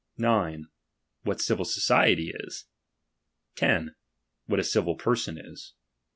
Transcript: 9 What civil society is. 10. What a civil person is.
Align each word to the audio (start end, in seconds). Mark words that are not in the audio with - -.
9 0.17 0.67
What 1.25 1.41
civil 1.41 1.63
society 1.63 2.31
is. 2.33 2.65
10. 3.57 3.93
What 4.47 4.59
a 4.59 4.63
civil 4.63 4.95
person 4.95 5.37
is. 5.37 5.75